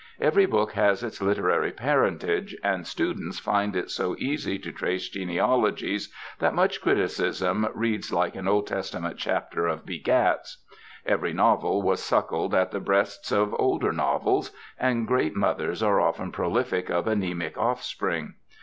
Every 0.19 0.47
book 0.47 0.71
has 0.71 1.03
its 1.03 1.21
literary 1.21 1.71
parentage, 1.71 2.57
and 2.63 2.87
students 2.87 3.37
find 3.37 3.75
it 3.75 3.91
so 3.91 4.15
easy 4.17 4.57
to 4.57 4.71
trace 4.71 5.07
genealogies 5.07 6.11
that 6.39 6.55
much 6.55 6.81
criticism 6.81 7.67
reads 7.75 8.11
like 8.11 8.35
an 8.35 8.47
Old 8.47 8.65
Testament 8.65 9.17
chapter 9.19 9.67
of 9.67 9.85
"begats." 9.85 10.57
Every 11.05 11.33
novel 11.33 11.83
was 11.83 12.01
suckled 12.01 12.55
at 12.55 12.71
the 12.71 12.79
breasts 12.79 13.31
of 13.31 13.53
older 13.59 13.93
novels, 13.93 14.49
and 14.79 15.07
great 15.07 15.35
mothers 15.35 15.83
are 15.83 16.01
often 16.01 16.31
prolific 16.31 16.89
of 16.89 17.05
anæmic 17.05 17.55
offspring. 17.55 18.33